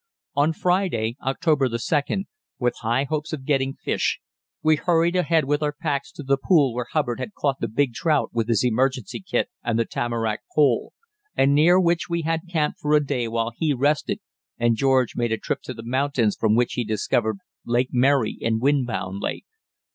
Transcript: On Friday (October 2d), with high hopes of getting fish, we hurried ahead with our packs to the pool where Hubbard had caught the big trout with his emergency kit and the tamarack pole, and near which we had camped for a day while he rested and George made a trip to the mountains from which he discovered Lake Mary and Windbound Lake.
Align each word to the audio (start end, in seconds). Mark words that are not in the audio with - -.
On 0.35 0.51
Friday 0.51 1.15
(October 1.21 1.69
2d), 1.69 2.23
with 2.57 2.73
high 2.81 3.03
hopes 3.03 3.33
of 3.33 3.45
getting 3.45 3.75
fish, 3.75 4.19
we 4.63 4.75
hurried 4.77 5.15
ahead 5.15 5.45
with 5.45 5.61
our 5.61 5.75
packs 5.79 6.11
to 6.13 6.23
the 6.23 6.37
pool 6.43 6.73
where 6.73 6.87
Hubbard 6.91 7.19
had 7.19 7.35
caught 7.35 7.59
the 7.59 7.67
big 7.67 7.93
trout 7.93 8.31
with 8.33 8.47
his 8.49 8.65
emergency 8.65 9.19
kit 9.19 9.51
and 9.63 9.77
the 9.77 9.85
tamarack 9.85 10.39
pole, 10.55 10.93
and 11.35 11.53
near 11.53 11.79
which 11.79 12.09
we 12.09 12.23
had 12.23 12.49
camped 12.49 12.79
for 12.79 12.93
a 12.95 13.05
day 13.05 13.27
while 13.27 13.51
he 13.55 13.73
rested 13.75 14.17
and 14.57 14.75
George 14.75 15.15
made 15.15 15.31
a 15.31 15.37
trip 15.37 15.61
to 15.65 15.73
the 15.75 15.83
mountains 15.85 16.35
from 16.35 16.55
which 16.55 16.73
he 16.73 16.83
discovered 16.83 17.37
Lake 17.63 17.89
Mary 17.91 18.39
and 18.41 18.59
Windbound 18.59 19.19
Lake. 19.21 19.45